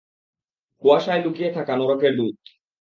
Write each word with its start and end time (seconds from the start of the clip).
কুয়াশায় 0.83 1.21
লুকিয়ে 1.23 1.49
থাকা 1.57 1.73
নরকের 1.75 2.13
দূত! 2.17 2.35